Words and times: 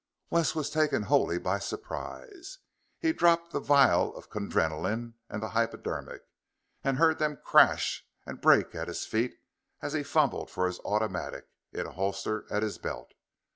Wes 0.31 0.55
was 0.55 0.71
taken 0.71 1.03
wholly 1.03 1.37
by 1.37 1.59
surprise. 1.59 2.57
He 2.97 3.13
dropped 3.13 3.51
the 3.51 3.59
vial 3.59 4.15
of 4.15 4.31
Kundrenaline 4.31 5.13
and 5.29 5.43
the 5.43 5.49
hypodermic, 5.49 6.23
and 6.83 6.97
he 6.97 6.99
heard 6.99 7.19
them 7.19 7.37
crash 7.45 8.03
and 8.25 8.41
break 8.41 8.73
at 8.73 8.87
his 8.87 9.05
feet 9.05 9.35
as 9.79 9.93
he 9.93 10.01
fumbled 10.01 10.49
for 10.49 10.65
his 10.65 10.79
automatic, 10.79 11.45
in 11.71 11.85
a 11.85 11.91
holster 11.91 12.51
at 12.51 12.63
his 12.63 12.79
belt. 12.79 13.11